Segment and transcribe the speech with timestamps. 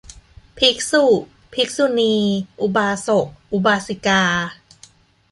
[0.57, 1.05] ภิกษุ
[1.53, 2.13] ภิกษุณี
[2.61, 4.23] อุบาสก อุบาสิกา